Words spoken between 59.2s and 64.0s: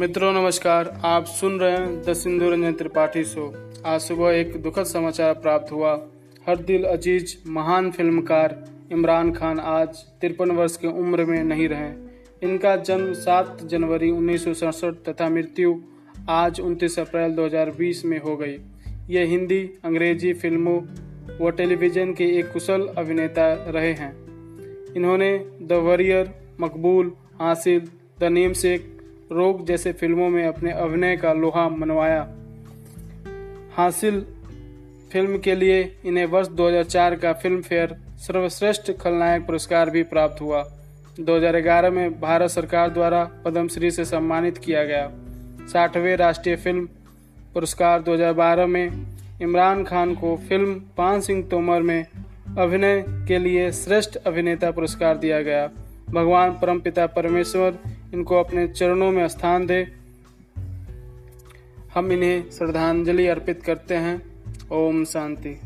स्थान दे। हम इन्हें श्रद्धांजलि अर्पित करते